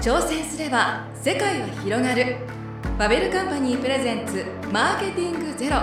[0.00, 2.36] 挑戦すれば世界は広がる。
[2.82, 5.76] ファベルカンパニープレゼンツマーケティングゼロ。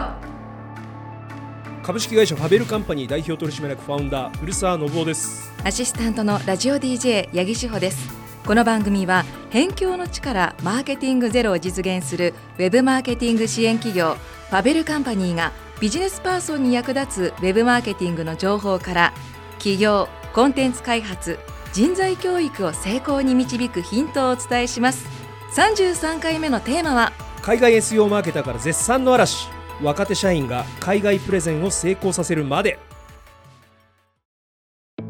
[1.83, 5.51] 株式会社ファベルカンパニー代表取締役ファウンダー古澤信夫です。
[5.65, 8.09] アシスタントのラジオ DJ 八木志保です。
[8.46, 14.15] この番組は辺境の力マーケティングゼロを実現するウェブマーケティング支援企業
[14.49, 15.51] ファベルカンパニーが
[15.81, 19.13] ビジネスパーソンに役立つウェブマーケティングの情報から
[19.57, 21.38] 企業コンテンツ開発
[21.76, 25.05] 人材教育を成功に導くヒントをお伝えします。
[25.57, 27.11] 33回目のテーマは
[27.41, 29.49] 海外 SEO マーケターから絶賛の嵐。
[29.84, 32.79] 若手社員が海外プレゼンを成功させるまで。
[34.98, 35.03] フ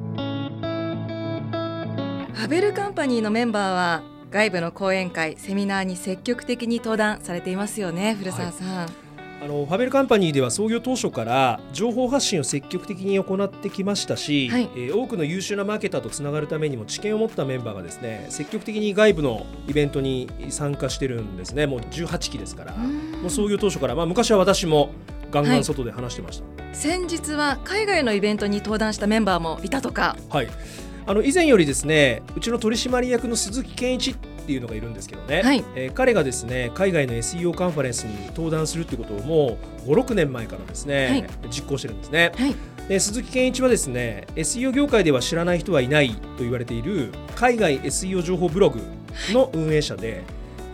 [2.34, 9.05] ァベルカンパニーのメンバーは外部の講演会セミナーに積極的に登壇されていますよね古澤さん、はい
[9.42, 21.68] あのファベルカンパニーでは創業当初から情報発信を積極的に行ってきましたし、はい、えー、多くの優秀なマーケターとつながるためにも知見を持ったメンバーがですね積極的に外部のイベントに参加してるんですね。
[21.68, 24.92] もう18期ですからもう創業当初から、まあ、昔は私も
[25.32, 30.16] ガンガン外で話してました、はい、先日は海外のイベントに登壇したメンバーもいたとか。
[30.30, 30.48] はい。
[31.08, 42.56] あの以前よりですねうちの取締役の鈴木健一っていうのがいるんですけどね、はい、えー、彼がですね海外の SEO カンファレンスに登壇するってことをもう56年前からですね、はい、実行してるんですね、はい、
[42.88, 48.80] で鈴木健一はですね SEO 業界では知らない人はいないと言われている海外 SEO 情報ブログ
[49.34, 50.24] の運営者で、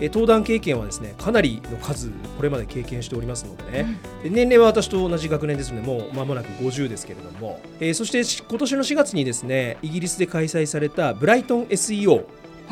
[0.02, 12.26] え登壇経験はですねかなりの数これまで経験しておりますのでね、うん、年齢は私と同じ学年ですのでもう間もなく50ですけれども、えー、そして今年の4月にですねイギリスで開催されたブライトン SEO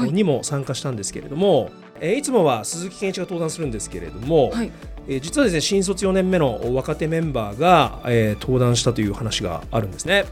[0.06, 4.72] にも参加したんですけれども、はい、えー、いつもは鈴木健一が登壇するんですけれども、はい、
[5.08, 10.26] えー、実はですね新卒4年目の若手メンバーが、えー、登壇したという話があるんですね。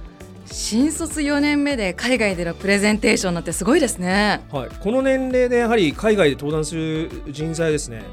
[0.50, 8.04] 新卒4年目で海外でのプレゼンテーションなんてすごいですね、はい、この年齢でやはり海外で登壇する人材ですね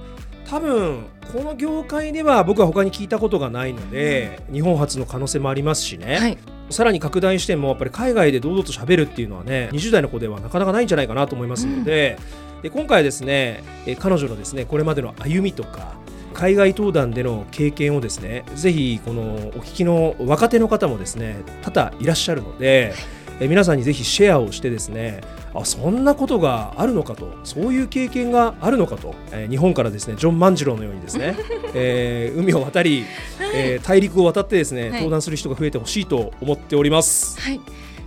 [0.49, 6.39] 多分この業界では僕は他に聞いたことがないので、日本初の可能性もありますしね、はい、
[6.71, 12.19] さらに拡大してもやっぱり海外で堂々と喋るっていうのはね20代の子ではなかなかないんじゃないかなと思いますので
[12.57, 13.63] うん、で今回ですね
[13.99, 15.95] 彼女のですねこれまでの歩みとか
[16.33, 22.93] 海外登壇での経験をですねぜひこのお聞きの若手の方もですね多々いらっしゃるので、
[23.41, 25.21] え皆さんにぜひシェアをしてですね
[25.55, 27.33] あそんなことがあるのかと。
[27.45, 31.37] そういう経験があるのかと、えー、日本からですねジョン万次郎のようにですね、
[31.75, 33.05] えー、海を渡り、
[33.39, 37.41] はい、えー、大陸を渡ってですね、はい、登壇する人が増えてほしいと思っております。
[37.41, 37.61] はい、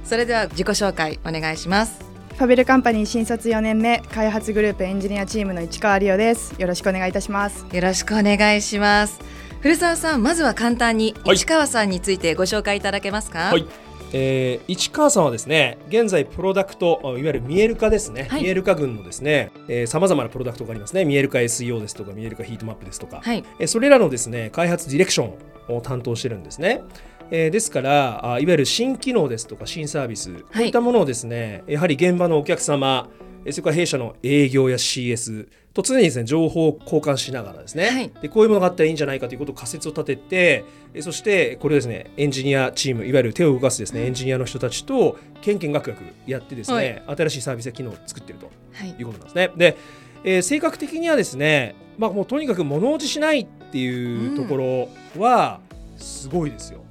[0.03, 1.99] それでは自己紹介お願いします。
[2.37, 6.53] ファベルカンパニー新卒4年目開発グループエンジニアチームの市川理央です。
[6.59, 7.65] よろしくお願いいたします。
[7.71, 9.19] よろしくお願いします。
[9.61, 13.65] 古澤さんまずは簡単に市川さんについてご紹介いただけますか、はい
[14.13, 19.51] えー、市川さんはですね現在プロダクトいわゆる見える化ですね、はい、見える化群のですね
[19.87, 21.05] さまざまなプロダクトがありますね。
[21.05, 26.81] 見える化 SEO ですとか見える化ヒートマップですとか、はい、えー、それらのですね開発ディレクションを担当してるんですね。
[27.29, 33.09] えー、ですからあいわゆる新機能ですとか新サービス、こういったものをですねやはり現場のお客様
[33.51, 40.65] それから弊社の営業や CS と常にですね情報を交換しながらですね、はい、でこういうものがあったらいいんじゃないかということを仮説を立てて
[41.01, 48.49] そしてこれですねエンジニアチームいわゆる手を動かすですねエンジニアの人たちとけんけんがくがくやってですね、はい、新しいサービスや機能を作っていると
[48.83, 49.03] い。
[49.03, 49.51] うことなんですね。
[49.55, 49.77] で、
[50.23, 55.59] えー、性格的にはですね、まあ、もうとにかく物落ちしないっていうところは
[55.97, 56.79] すごいですよ。
[56.79, 56.86] っ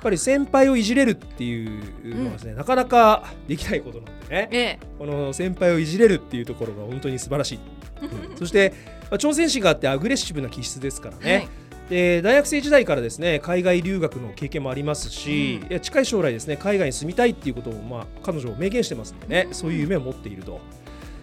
[0.00, 7.58] ぱり先輩をいじれるっていうのはですね、うん、なかなかできないことなんでね、ええ、この先輩をいじれるっていうところが本当に素晴らしい、
[8.30, 8.72] うん、そして、
[9.02, 11.48] まあ、挑戦心があってアグレッシブな気質ですからね、はい、
[11.90, 20.60] で大学生時代からですね海外留学の経験もありますし、うん、近い将来ですね海外に住みたいっていうことを、まあ、彼女明言してますんでね、そういう夢を持っていると。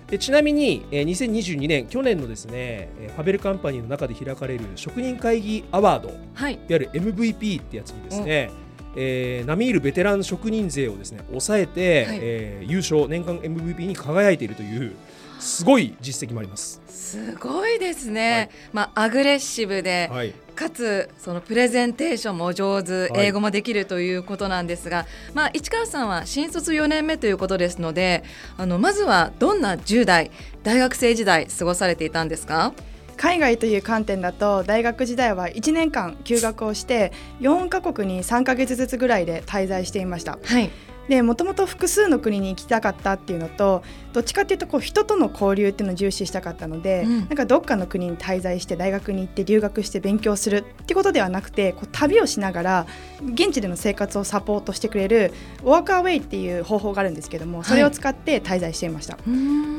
[0.08, 8.52] でちなみに、えー、2022年去年のですねファベルカンパニーの中で開かれる職人会議アワード、はい、いわゆる MVP ってやつにですね、
[8.96, 14.96] えー、並みいるベテラン職人勢をですね抑えて、はい、えー、優勝年間 MVP に輝いているという
[15.40, 16.82] すごい実績もあります。
[16.88, 28.24] すごいですね、はい、まあ、アグレッシブで、はい、かつそのプレゼンテーションも上手、英語もできるということなんですが、まあ、市川さんは新卒4年目ということですので
[28.58, 30.32] あのまずはどんな10代
[30.64, 32.74] 大学生時代過ごされていたんですか？
[33.16, 40.38] 海外という観点だと大学時代は1年間休学をして4カ国に3か月ずつぐらいで滞在していました。
[40.44, 40.70] はい
[41.08, 52.88] でもともと複数の国に行きたかったっていうのとどっちかっていうとこう人との交流っていうのを重視したかったので、うん、なんかどっかの国に滞在して大学に行って留学して勉強するってことではなくてこう旅をしながら
[53.34, 59.16] 現地での生活をサポートしてくれるワーカーウェイっていう方法があるんですけどもそれを使って滞在していました。
[59.16, 59.20] は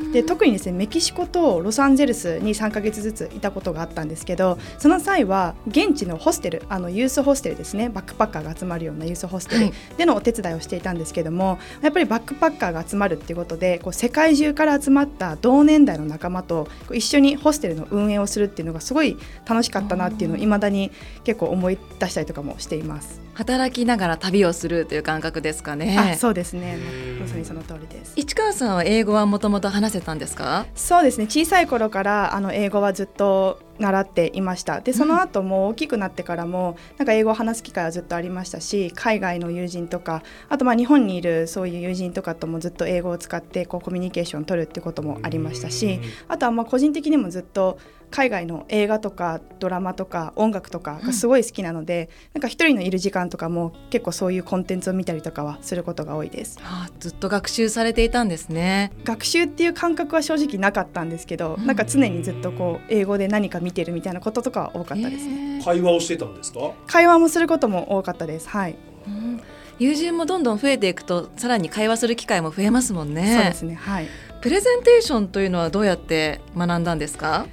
[0.09, 19.17] い、で特にですねメキシコとロサンゼルスに3か月ずついたことがあったんですけどその際は現地のホステルあのユースホステルですねバックパッカーが集まるようなユースホステルでのお手伝いをしていたんですけども、やっぱりバックパッカーが集まるっていうことでこう世界中から集まった同年代の仲間と一緒にホステルの運営をするっていうのがすごい
[19.47, 20.91] 楽しかったなっていうのをいまだに
[21.23, 23.21] 結構思い出したりとかもしています。
[23.33, 26.17] 働きながら旅をするという感覚ですかね。
[26.19, 26.77] そうですね。
[27.21, 28.13] まさにその通りです。
[28.15, 30.65] 市川さんは英語はもともと話せたんですか？
[30.73, 31.25] そうですね。
[31.25, 34.81] 小さい頃からあの英語はずっと習っていました。
[34.81, 47.77] でその後も大きくなってからもなんか英語を話す機会はずっとありましたし海外の友人とかあとまあ日本にいるそういう友人とかともずっと英語を使ってこうコミュニケーションを取るってこともありましたしあとはまあ個人的にもずっと
[48.09, 58.91] 海外の映画とかドラマとか音楽とかがすごい好きなので、うん、なんか一人のいる時間とかも結構そういうコンテンツを見たりとかはすることが多いです、はあ、ずっと学習されていたんですね。
[59.03, 65.25] 学習っていう感覚は正直なかったんですけど、うん、なんか常にずっとこう英語で何か見てるみたいなこととかは多かったです。
[65.25, 66.59] ね会話をしてたんですか？
[66.85, 68.47] 会話もすることも多かったです。
[68.47, 68.77] はい、
[69.07, 69.41] うん
[69.79, 73.35] 友人もどんどん増えていくとさらに会話する機会も増えますもんね。
[73.35, 73.75] そうですね。
[73.75, 74.07] はい。
[74.41, 77.45] プレゼンテーションというのはどうやって学んだんですか？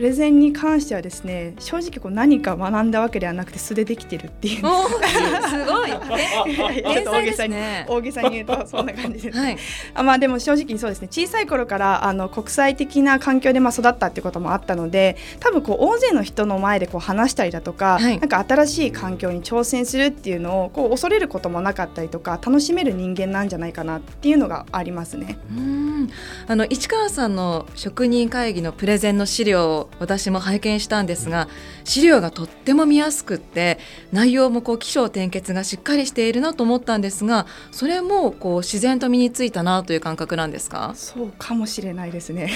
[0.00, 4.56] プレゼンに関してはですね正直こう何か学んだわけではなくて素でできてるっていう。
[4.56, 5.90] すごい。
[7.04, 7.54] 大げさに、
[7.86, 9.58] 大げさに言うと そんな感じです、はい、
[9.92, 11.08] あまあでも正直そうですね。
[11.10, 25.36] 小さい頃からあの国際的な環境でまあ育ったっていうこともあったので多分こう大勢の人の前でこう話したりだとか、はい、なんか新しい環境に挑戦するっていうのをこう恐れることもなかったりとか楽しめる人間なんじゃないかなっていうのがありますね。
[25.54, 26.10] うん。
[26.46, 31.48] あの市川さんの職人会議のプレゼンの資料私も拝見したんですが
[31.84, 33.78] 資料がとっても見やすくって
[34.12, 40.92] 内容もこう起承転結がしっかりしているなと思ったんですがそれもこう自然と身についたなという感覚なんですか？
[40.94, 42.50] そうかもしれないですね。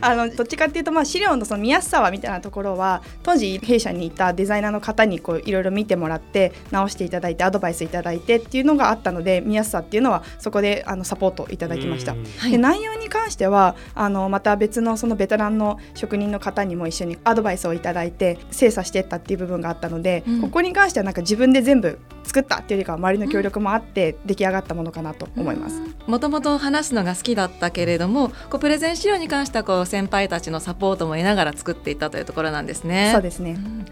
[0.00, 12.14] あ のどっちかっていうとまあ資料のその見やすさはみたいなところは当時弊社にいたデザイナーの方にこういろいろ見てもらって直していただいてアドバイスいただいてっていうのがあったので見やすさっていうのはそこであのサポートいただきました。
[12.50, 25.80] で内容に関してはあのまた別のそのベテランの職人の方にも一緒にアドバイスをいただいて精査していったっていう部分があったので、うん、ここに関してはなんか自分で全部作ったっていうよりかは周りの協力もあって出来上がったものかなと思います。
[26.06, 33.10] もともと話すのが好きだったけれどもこうプレゼン資料に関してはこう先輩たちのサポートも得ながら作っていったというところなんですね。
[33.12, 33.86] そうですね、うん、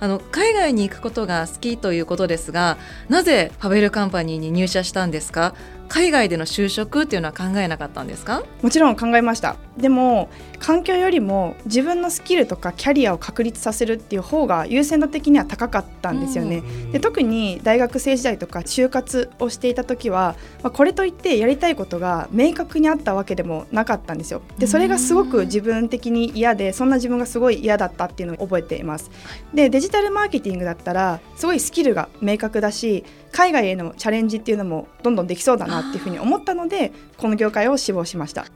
[0.00, 2.78] あの海外に行くことが好きということですが
[3.08, 5.54] なぜファベルカンパニーに入社したんですか？
[5.92, 8.42] 海外での就職っていうのは考えなかったんですか？
[8.62, 9.56] もちろん考えました。
[9.76, 24.40] でも環境よりも自分のスキルとかキャリアを確立させるっていう方が優先度的には高かったんですよね、うん、で特に大学生時代とか就活をしていた時は、まあ、これといってやりたいことが明確にあったわけでもなかったんですよ。
[24.58, 29.10] でそれがすごく自分的に嫌でそんな自分がすごい嫌だったっていうのを覚えています。
[29.52, 38.46] でデジタルマーケティングだったらすごいスキルが明確だし海外へのチャレンジっていうのもどんどんできそうだなっていうふうに思ったのでこの業界を志望しました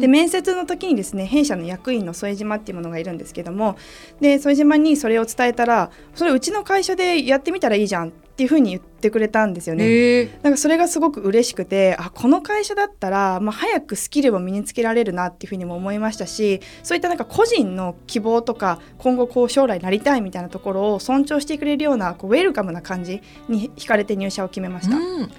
[0.00, 3.76] で面接の時にですね弊社の役員の副島っていうものがいるんですけども
[4.20, 10.26] で副島にそれを伝えたらそれうちの会社でやってみたらいいじゃんっていうふうに言ってくれたんですよね。
[10.42, 24.96] なんかそれがすごく嬉しくてあこの会社だったら、まあ、早くスキルを身につけられるなっていうふうにも思いましたしそういったなんか個人の希望とか今後こう将来なりたいみたいなところを尊重してくれるようなこうウェルカムな感じに惹かれて入社を決めました。
[24.96, 25.30] うん、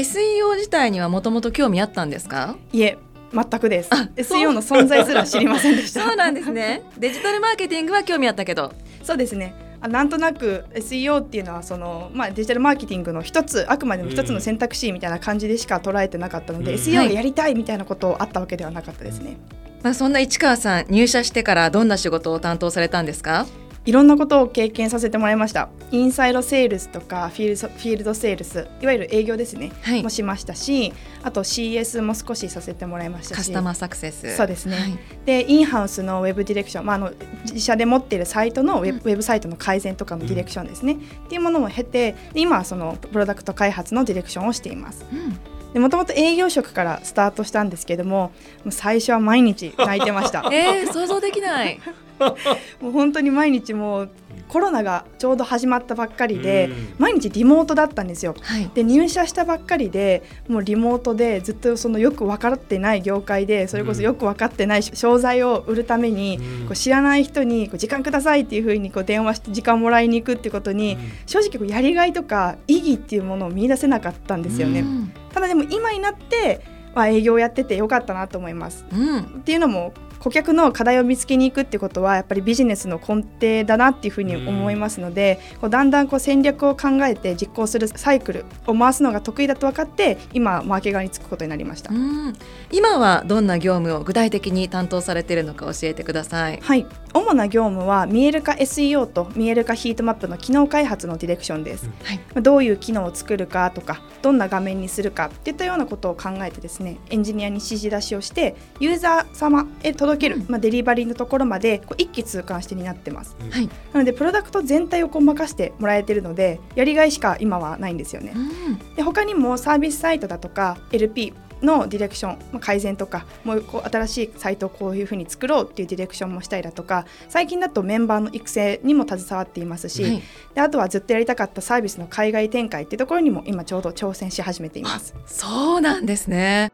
[0.00, 2.56] SEO 自体にはもともと興味あったんですか？
[2.72, 2.98] いえ
[3.32, 3.90] 全くです。
[4.16, 6.02] SEO の存在すら知りませんでした。
[6.06, 6.16] そう。
[6.16, 6.82] なんですね。
[6.98, 8.72] デジタルマーケティングは興味あったけど。
[9.02, 9.54] そうですね。
[9.80, 19.36] あなんとなく SEO っていうのはその、まあ、デジタルマーケティングの一つあくまでも一つの選択肢みたいな感じでしか捉えてなかったので、うん、SEO をやりたいみたいなことあったわけではなかったですね、
[19.82, 23.46] まあ、そんな市川さん入社してからどんな仕事を担当されたんですか？
[23.86, 25.68] いろんなことを経験させてもらいました。
[25.92, 33.38] インサイドセールスとかフィールドフィールドセールスいわゆる営業ですね、はい、もしましたしあと CS も少しさせてもらいましたし。
[33.38, 34.36] カスタマーサクセス。
[34.36, 37.12] そうですね、はい、でインハウスのウェブディレクション、まあ、あの
[37.44, 45.04] 自社で持っているサイトのウェブうん、ウェブサイトの改善とかのディレクションですね、うん、っていうものも経て今はそのプロダクト開発のディレクションをしています。
[45.12, 45.82] うん。
[45.82, 48.32] もともと営業職からスタートしたんですけども
[48.70, 50.48] 最初は毎日泣いてました。
[50.52, 51.78] えー、想像できない
[52.80, 54.10] もう本当に毎日もう
[54.48, 58.34] コロナがちょうど始まったばっかりで、毎日リモートだったんですよ。
[58.40, 70.96] はい、で入社したばっかりでもうリモートでずっとそのよく分かってない業界でそれこそよく分かってない商材を売るために、こう知らない人にこう時間くださいっていうふうにこう電話して時間もらいに行くっていうことに、
[71.26, 74.84] 正直こうやりがいとか意義っていうものを見出せなかったんですよね。
[75.32, 78.86] ただでも今になってまあ、営業やっててよかったなと思います。
[78.90, 92.34] うん、っていうのも顧客の課題を見つけに行くってことはやっぱりビジネスの根底だなっていうふうに思いますので、うん、こうだんだんこう戦略を考えて実行するサイクルを回すのが得意だと分かって今マーケ側につくことになりました、うん、
[92.70, 96.60] 今はどんな業務を具体的に担当されているのか教えてください。
[96.60, 96.86] はい。
[97.16, 130.22] 主な業務は見える化 SEO と見える化ヒートマップの機能開発のディレクションです、はい、どういう機能を作るかとかどんな画面にするかっていったようなことを考えてですねエンジニアに指示出しをしてユーザー様へ届ける、うん、まあ、デリバリーのところまでこう一気通貫してになってます、はい、なのでプロダクト全体をこう任せてもらえてるのでやりがいしか今はないんですよね、うん、で他にもサービスサイトだとか LP のディレクション、まあ、改善とかもうこう新しいサイトをこういうふうに作ろうっていうディレクションもしたりだとか最近だとメンバーの育成にも携わっていますし、はい、
[130.54, 135.14] であとはずっとやりたかったサービスの海外展開っていうところにも今ちょうど挑戦し始めています。
[135.26, 136.72] そうなんですね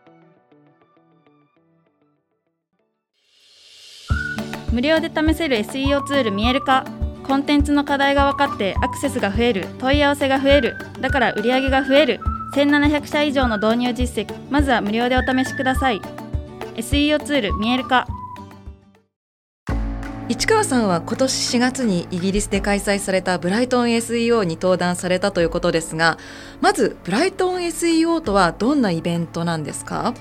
[4.73, 6.85] 無料で試せる SEO ツール見える化
[7.26, 12.21] コンテンツの課題が分かってアクセスが増える問い合わせが増えるだから売上が増える
[12.55, 16.00] 1700社以上の導入実績まずは無料でお試しください。
[16.76, 18.07] SEO ツール見える化
[20.29, 26.17] 市川さんは今年4月にイギリスで開催されたブライトン SEO に登壇されたということですが
[26.62, 30.14] まずブライトン SEO とはどんなイベントなんですか？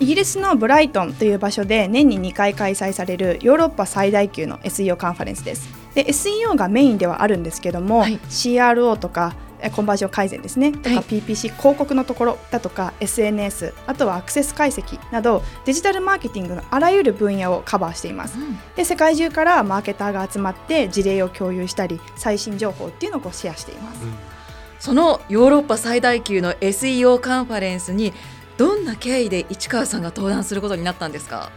[0.00, 5.68] イギリスのブライトンという場所で年に2回開催されるヨーロッパ最大級の SEO カンファレンスです。
[5.94, 9.34] で SEO がメインではあるんですけども、はい、CRO とか
[9.74, 10.70] コンバージョン改善ですね。
[10.70, 24.12] とか、はい、PPC 広告のところだとか SNS あとはアクセス解析などデジタルマーケティングのあらゆる分野をカバーしています、うん、で世界中からマーケターが集まって事例を共有したり最新情報っていうのをこうシェアしています、うん、
[24.78, 28.12] そのヨーロッパ最大級の SEO カンファレンスに
[28.58, 31.50] どんな経緯で市川さんが登壇することになったんですか？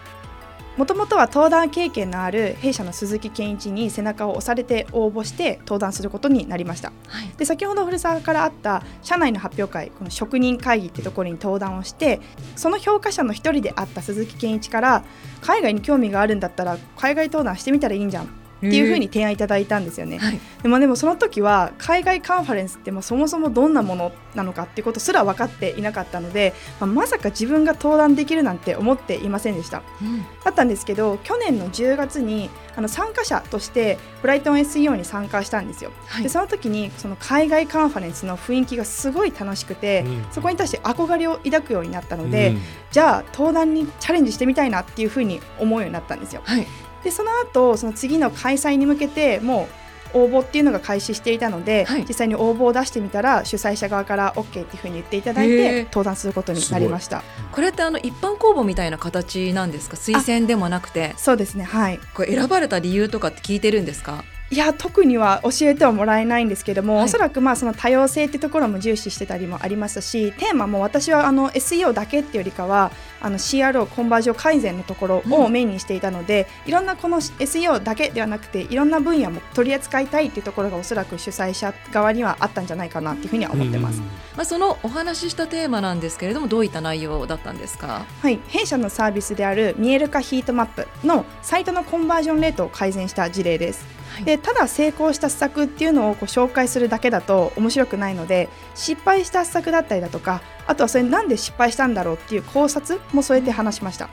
[0.77, 12.22] もともとは登壇経験のある弊社の鈴木健一に背中を押されて応募して登壇することになりました、はい、で先ほど古澤からあった社内の発表会この職人会議ってところに登壇をして
[12.55, 15.03] その評価者の一人であった鈴木健一から
[15.41, 46.68] 海外に興味があるんだったら海外登壇してみたらいいんじゃんっていうふうに提案いただいたんですよね、はい、でもでもその時は海外カンファレンスってもそもそもどんなものなのかっていうことすら分かっていなかったので、まあ、まさか自分が登壇できるなんて思っていませんでした、うん、だったんですけど去年の10月にあの参加者としてブライトン SEO に参加したんですよ、はい、でその時にその海外カンファレンスの雰囲気がすごい楽しくて、うん、そこに対して憧れを抱くようになったので、うん、じゃあ登壇にチャレンジしてみたいなっていうふうに思うようになったんですよ、はい
[47.03, 49.67] でその後その次の開催に向けても
[50.13, 57.24] う応募っていうのが開始していたので、はい、実際に応募を出してみたら主催者側から OK っていうふうに言っていただいて登壇することになりました。
[57.53, 59.96] これってあの一般公募みたいな形なんですか？
[59.96, 61.13] 推薦でもなくて。
[61.15, 62.00] そうですねはい。
[62.13, 64.25] これ選ばれた理由とかって聞いてるんですか？
[64.51, 72.91] いや特には教えてはもらえないんですけども、はい、おそらくまあその多様性ってところも重視してたりもありますしテーマも私はあの SEO だけっていうよりかは
[73.22, 84.01] あの CRO コンバージョン改善のところをメインにしていたので、うん、いろんなこの SEO だけではなくていろんな分野も取り扱いたいっていうところがおそらく主催者側にはあったんじゃないかなっていうふうには思ってます、
[84.36, 88.05] まあ、そのお話ししたテーマなんですけれどもどういった内容だったんですか？
[88.22, 88.38] はい。
[88.50, 104.10] 弊社のサービスである見える化ヒートマップのサイトのコンバージョンレートを改善した事例ですでただ成功した施策っていうのをこう紹介するだけだと面白くないので失敗した施策だったりだとかあとはそれなんで失敗したんだろうっていう考察も添えて話しました。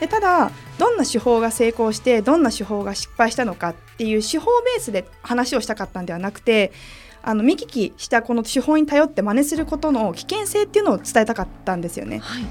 [0.00, 6.72] でただどんな手法が成功してどんな手法が失敗したのかっていう手法ベースで話をしたかったんではなくて
[7.22, 12.18] あの見聞きしたこの手法に頼って真似することの危険性っていうのを伝えたかったんですよね。
[12.18, 12.44] はい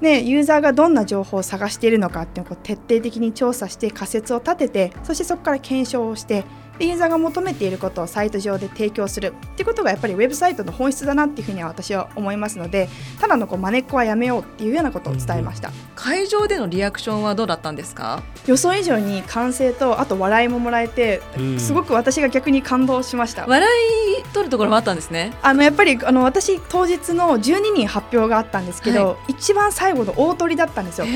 [0.00, 6.44] ね、ユーザーがどんな情報を探しているのかっていうのを徹底的に調査して仮説を立ててそしてそこから検証をして
[6.86, 12.88] ユーザーが求めていることをサイト上で提供するっていうことがやっぱりウェブサイトの本質だなっていうふうには私は思いますので
[13.20, 18.22] ただのこう真似っこはやめようっていうようなことを伝えました、うん、会場でのリアクションはどうだったんですか？
[18.46, 23.46] 予想以上に歓声とあと笑いももらえて、うん、すごく私が逆に感動しました。
[23.46, 23.68] 笑
[24.20, 25.32] い取るところもあったんですね。
[25.42, 31.06] あのやっぱりあの私当日の12人発表があったんですけど、はい、一番最後の大鳥だったんですよ。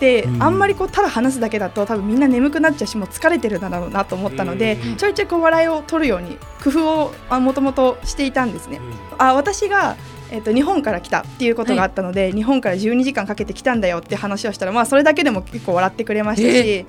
[0.00, 8.78] で、うん、あんまりこうただ話すだけだと多分みんな眠くなっちゃうしもう疲れてるだろうなと思ったので、ちょいちょいこう笑いを取るように工夫をもともとしていたんですね。
[8.78, 9.96] うん、あ私が
[10.32, 16.86] えーと、日本から来たっていうことがあったので、はい、日本から12時間かけて来たんだよって話をしたら、まあ、それだけでも結構笑ってくれましたし、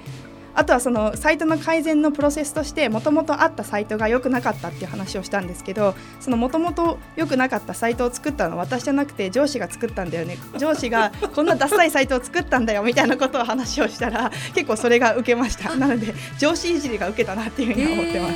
[0.54, 18.34] あとはそのサイトの改善のプロセスとしてもともとあったサイトが良くなかったっていう話をしたんですけどそのもともと良くなかったサイトを作ったのは私じゃなくて上司が作ったんだよね上司がこんなダサいサイトを作ったんだよみたいなことを話をしたら結構それが受けましたなので上司いじりが受けたなっていうふうに思ってます。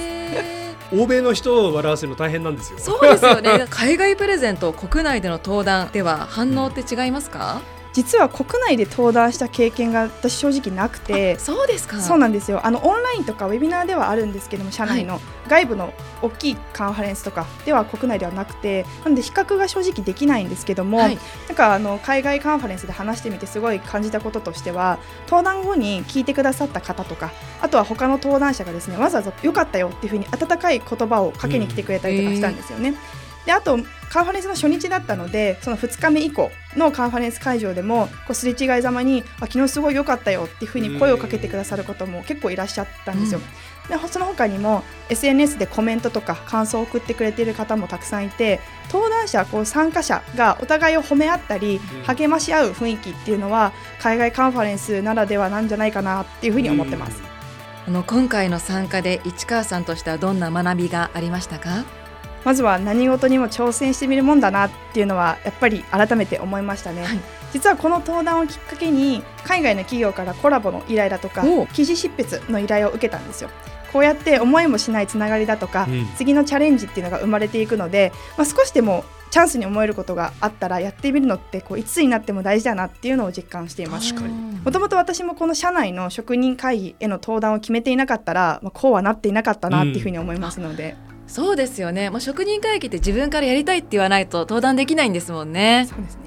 [0.93, 2.77] 欧米の人を笑わせるの大変なんですよ。
[2.79, 3.65] そうですよね。
[3.71, 7.61] 海外プレゼント、国内での登壇では反応って違いますか？
[7.95, 12.01] 実は国内で登壇した経験が私正直なくてそうですか。
[12.01, 12.59] そうなんですよ。
[12.65, 24.97] あのオンラインとかウェビナーではあるんですけども社内の、外部の大きいカンファレンスとかでは国内ではなくてなので比較が正直できないんですけども、はい、なんかあの海外カンファレンスで話してみてすごい感じたこととしては
[25.29, 32.89] 登壇後に聞いてくださった方とかあとは他の登壇者がですねわざわざ良かったよっていうふうに温かい言葉をかけに来てくれたりとかしたんですよね。
[32.89, 33.77] うんえーであと
[34.09, 43.39] カンファレンスの初日だったのでその2日目以降のカンファレンス会場でもこうすれ違いざまにあ昨日すごい良かったよっていうふうに声をかけてくださることも結構いらっしゃったんですよ。
[43.87, 48.59] でその他にも SNS でコメントとか感想を送ってくれている方もたくさんいて
[48.91, 57.21] 登壇者こう参加者がお互いを褒め合ったり励まし合う雰囲気っていうのは海外カンファレンスならではなんじゃないかなっていうふうに思ってます。
[57.87, 61.85] あの今回の参加で市川さんとしてはどんな学びがありましたか？
[62.45, 67.19] まずは何事にも挑戦してみるもんだなっていうのはやっぱり改めて思いましたね、はい、
[67.51, 73.49] 実はこの登壇をきっかけに海外の企業からコラボの依頼だとか記事執筆の依頼を受けたんですよ。
[73.91, 84.13] こうやって思いもしないつながりだとか、うん、次のチャレンジっていうのが生まれていくので、まあ、少しでもチャンスに思えることがあったらやってみるのってこういつになっても大事だなっていうのを実感しています。
[84.13, 92.09] もともと私もこの社内の職人会議への登壇を決めていなかったら、まあ、こうはなっていなかったなっていうふうに思いますので、うんそうですよね。
[92.09, 95.85] もう職人会議って自分からやりたいって言わないと登壇できないんですもんね。
[95.85, 96.21] そうですね。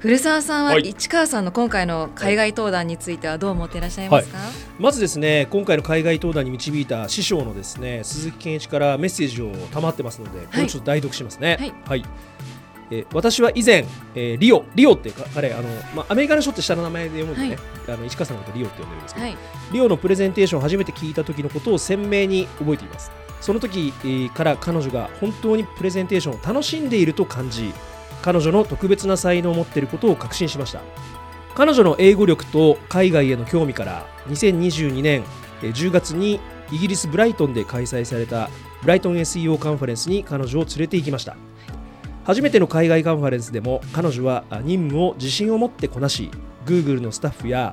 [0.00, 4.48] 古澤さんは市川さんの今回の海外登壇についてはどう思っていらっしゃいますか、はい、
[4.80, 11.56] まずですね今回の海外登壇に導いた師匠のですね鈴木健一からメッセージを賜ってますのでこれちょっと代読しますね。
[11.60, 12.04] はい、はい。
[12.90, 13.84] えー、私は以前、
[14.16, 19.36] えー、リオリオって彼あの、まあ、アメリカの人って下の名前で読むんでね、はい、あの市川さんのことリオって呼んでるんですけど、はい、
[19.72, 23.92] リオのプレゼンテーションを初めて聞いた時のことを鮮明に覚えていますその時
[24.34, 27.72] から彼女が本当にプレゼンテーションを楽しんでいると感じ
[28.22, 30.80] 彼女の特別な才能を持っていることを確信しました。
[31.54, 35.24] 彼女の英語力と海外への興味から2022年
[35.62, 36.38] 10月に
[36.70, 38.50] イギリス・ブライトンで開催された
[38.82, 41.36] ブライトン SEO カンファレンスに彼女を連れて行きました。
[42.24, 46.30] 初めての海外カンファレンスでも彼女は任務を自信を持ってこなし
[46.66, 47.72] Google のスタッフや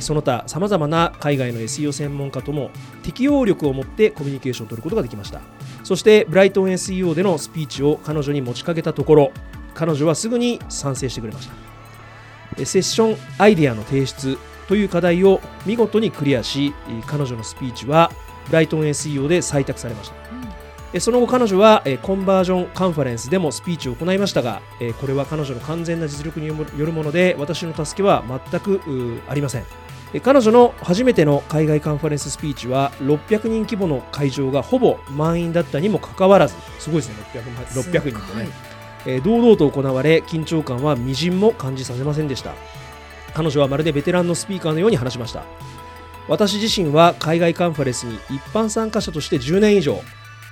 [0.00, 2.70] その他さまざまな海外の SEO 専門家とも
[3.02, 5.40] 適応力を持ってコミュニケーションを取ることができました。
[5.84, 9.32] そしてブライトン SEO でのスピーチを彼女に持ちかけたところ
[9.74, 11.48] 彼女はすぐに賛成してくれまし
[12.56, 12.64] た。
[12.64, 16.72] セッションアイデアの提出という課題を見事にクリアし
[17.06, 18.10] 彼女のスピーチは
[18.46, 20.14] ブライトン SEO で採択されました、
[21.00, 24.62] その後彼女はコンバージョンカンファレンスでもスピーチを行いましたが
[25.00, 28.80] これは彼女の完全な実力によるもので私の助けは全く
[29.28, 29.64] ありません。
[30.22, 38.48] 彼女の初めての海外カンファレンススピーチは600人規模の会場がほぼ満員だったにもかかわらずすごいですね 600, 600人ってね、
[39.06, 42.54] えー、堂々と行われ緊張感はみじんも感じさせませんでした。
[43.34, 45.42] 彼女はまるでベテランのスピーカーのように話しました。
[46.28, 50.00] 私自身は海外カンファレンスに一般参加者として10年以上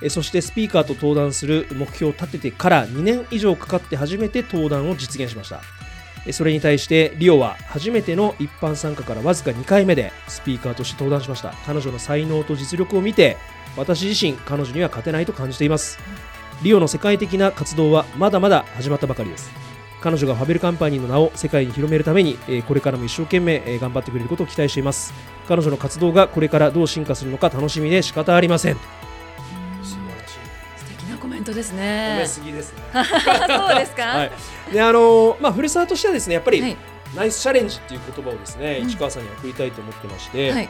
[0.09, 5.61] そしてスピーカーと登壇する目標を立ててから2年以上かかって初めて登壇を実現しました。
[6.31, 11.53] それに対してリオは初めての一般参加からわずか2回目でスピーカーとして登壇しました。
[11.65, 13.37] 彼女の才能と実力を見て
[13.75, 15.99] 私自身彼女には勝てないと感じています。
[16.63, 19.51] リオの世界的な活動はまだまだ始まったばかりです。
[19.99, 25.13] 彼女がファベルカンパニーの名を世界に広めるためにこれからも一生懸命頑張ってくれることを期待しています。
[25.47, 28.77] 彼女の活動がこれからどう進化するのか楽しみで仕方ありません。
[31.43, 32.15] ントですね。
[32.17, 32.79] 褒めすぎですね。
[32.95, 34.03] そうですか？
[34.03, 34.31] はい。
[34.73, 36.77] で、あのまあ古澤としてはですね、やっぱり、はい、
[37.15, 40.51] ナイスチャレンジっていう言葉をですね、市川さんに送りたいと思ってまして。
[40.51, 40.69] はい、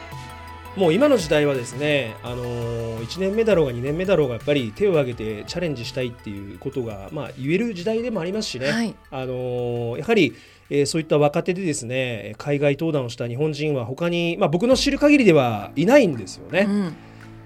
[0.76, 10.34] もう今の時代はですね、あのー、1年目だろうが2年目だろうがやっぱり手を挙げてチャレンジしたいっていうことが、まあ、言える時代でもありますしね、はい、あのー、やはり、
[10.70, 16.66] えー、そういった若手でですね海外登壇をした日本人は他に、まあ、僕の知る限りではいないんですよね。
[16.68, 16.96] うん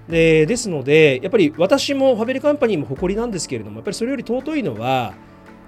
[0.09, 5.15] でですのでやっぱり私もファベルカンパニーも誇りなんですけれどもやっぱりそれより尊いのは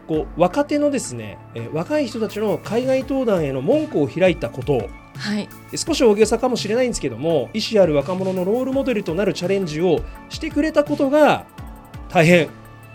[0.06, 10.00] こう若手のですね、え若い人たちの海外登壇への門戸を開いたことはい、少し大げさかもしれないんですけども意思ある若者のロールモデルとなるチャレンジを
[10.30, 11.46] してくれたことが
[12.08, 12.48] 大変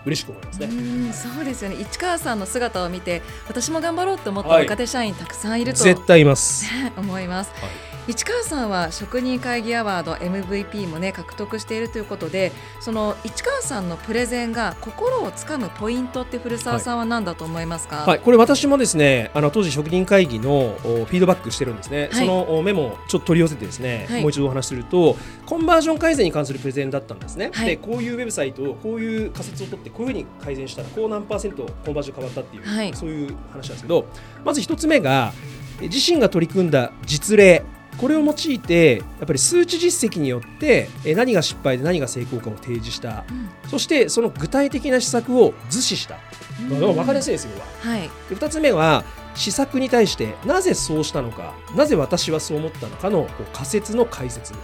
[0.04, 0.66] 嬉しく思いますね。
[0.66, 1.76] うそうですよね。
[1.80, 6.64] 市川さんの姿を見て、私も頑張ろうと思った若手社員たくさんいると、はい、絶対います。
[6.96, 7.50] 思います。
[7.60, 34.06] はい市川さんは職人会議アワード MVP もね獲得しているということでその市川さんのプレゼンが心をつかむポイントって古澤さんは何だと思いますか、はい、はい、これ私もですねあの当時職人会議のフィードバックしてるんですね、はい、そのメモちょっと取り寄せてですね、はい、もう一度お話しするとコンバージョン改善に関するプレゼンだったんですね、でこういうウェブサイトをこういう仮説を取ってこういうふうに改善したらこう何パーセントコンバージョン変わったっていう、そういう話なんですけど
[34.44, 35.32] まず一つ目が
[35.80, 37.64] 自身が取り組んだ実例
[37.98, 46.18] これを用いてやっぱり数値実績によって何が失敗で何が成功かを提示した、うん、そしてその具体的な施策を図示した、
[46.60, 47.66] うん、分かりやすいですよ、は。
[47.98, 49.04] い、で2つ目は
[49.34, 54.54] 施策に対してなぜそうしたのかなぜ私はそう思ったのかの仮説の解説。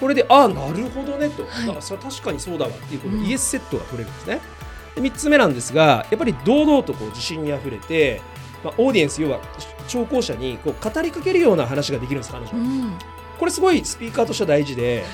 [0.00, 4.40] これでああなるほどねと、はい、それ確かにそうだわっていうこのイエスセットが取れるんですね、
[4.94, 8.20] で3つ目なんですがやっぱり堂々とこう自信にあふれて、
[8.62, 9.40] まあ、オーディエンス要は
[9.88, 12.98] 聴講者にこう語りかけるような話ができるんです彼女、うん、
[13.38, 15.04] これすごいスピーカーとしては大事で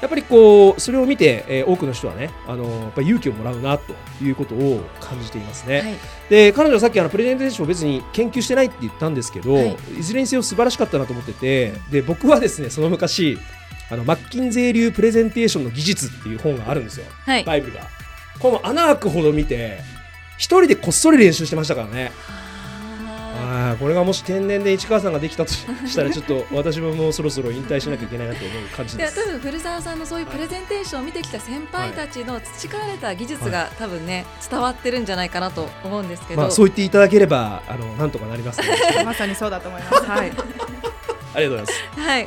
[0.00, 5.94] やっぱりこうそれを見て、えー、多くの人はねあのやっぱ勇気をもらうなということを感じていますね、はい、
[6.28, 13.38] で彼女はさっきあのプレゼンテーションを別に研究してないって言ったんですけど、はい、いずれにせよ素晴らしかったなと思っててで僕はですねその昔
[13.90, 17.88] あのマッキンゼー流プレゼンテーションの技術っていう本があるんですよ、はい、バイブルが。
[18.38, 19.78] この穴開くほど見て
[20.36, 22.12] 一人でこっそり練習してましたからね。
[23.56, 29.16] あこれがもし天然で市川さんができたとしたらちょっと私ももうそろそろ引退しなきゃいけないなと思う感じです。
[29.16, 38.68] いや多分古澤さんのそういうプレゼンテーションを見てきた先輩たちの培われた技術が多分ね伝わってるんじゃないかなと思うんですけど、まあ、そう言っていただければあのなんとかなります、ね、
[39.04, 40.04] まさにそうだと思います。
[40.04, 40.32] はい
[41.36, 42.00] ありがとうございます。
[42.00, 42.26] はい。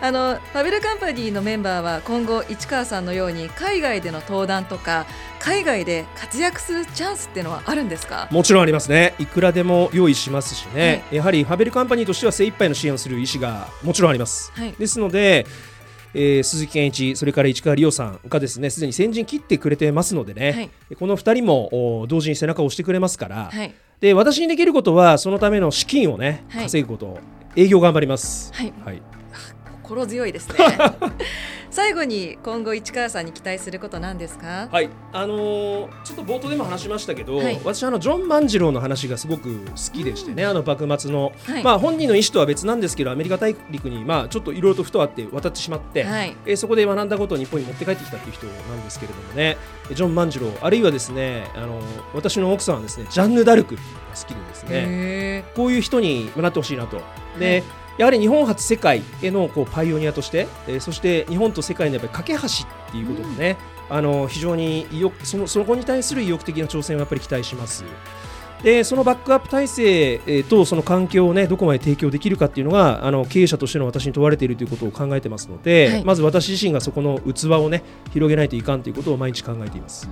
[0.00, 5.06] あのファベルカンパニーのメンバーは今後市川さんのように海外での登壇とか
[5.40, 8.28] 海外で活躍するチャンスっていうのはあるんですか？
[8.30, 9.14] もちろんありますね。
[9.18, 15.46] いくらでも用意しますしね、はい、やはりファベルカンパニーとしては精一杯の支援をする意思がもちろんあります、はい、ですので
[16.18, 27.18] えー、鈴木健一、それから市川理央さんがですねすでに先陣切ってくれてますのでね、はい、この2人も同時に背中を押してくれますから、はい、で私にできることはそのための資金をね、稼ぐこと、
[27.56, 28.52] 営業頑張ります。
[28.54, 29.02] はい、はい。
[29.82, 30.56] 心強いですね
[31.76, 34.66] 最後に今後市川さんに期待することなんですか？
[34.72, 34.88] はい。
[35.12, 49.58] あのー、ちょっと冒頭でも話しましたけど、はい、私あのジョン万次郎の話がすごく好きでしてね、うん、あの幕末の、はい、まあ本人の意思とは別なんですけどアメリカ大陸にまあちょっといろいろとふとあって渡ってしまって、はい、えー、そこで学んだことを日本に持って帰ってきたという人なんですけれどもね
[49.94, 51.78] ジョン万次郎あるいはですねあの
[52.14, 53.82] 私の奥さんはですねジャンヌ・ダルクが
[54.14, 57.02] 好きでですねこういう人になってほしいなと。
[57.38, 57.62] で、
[57.98, 63.56] やはり日本初世界へのこうパイオニアとして、えー、そして日本と世界のやっぱり架け橋っていうことでね、
[63.90, 67.84] うん、あの非常に意欲そのそこに対する意欲的な挑戦をやっぱり期待します。
[68.62, 80.08] でそのバックアップ体制とその環境を、ね、どこまで提供できるかっていうのがあの経営者としての私に問われているということを考えてますので、はい、まず私自身がそこの器を、ね、広げないといかんということを毎日考えています。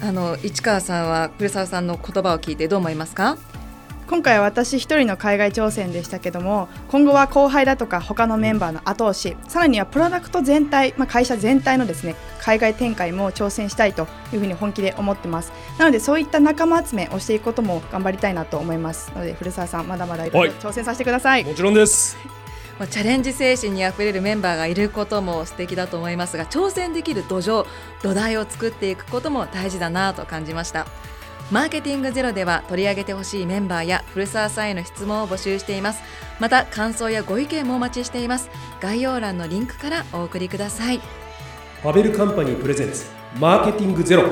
[0.00, 3.36] あの市川さんは古澤さんの言葉を聞いてどう思いますか？
[4.06, 15.52] 今回は私一人の海外挑戦でしたけども今後は後輩だとか他のメンバーの後押しさらにはプロダクト全体、まあ、会社全体のですね海外展開も挑戦したいというふうに本気で思ってます。
[15.78, 20.48] なのでそういった仲間集めをしていくことも頑張りたいなと思いますので古澤さんまだまだいろい。
[20.48, 21.44] ろ挑戦させてください。
[21.44, 22.16] もちろんです。
[22.90, 27.66] チャレンジ精神にあふれるメンバーがいることも素敵だと思いますが挑戦できる土壌
[28.02, 30.86] 土台を作っていくことも大事だなと感じました
[31.52, 36.02] マーケティングゼロでは取り上げてほしいメンバーや古澤さんへの質問を募集しています。
[36.40, 38.48] また感想やご意見もお待ちしています。
[38.80, 40.98] 概要欄のリンクからお送りください。
[41.82, 43.04] ファベルカンパニープレゼンツ
[43.38, 44.30] マーケティングゼロ。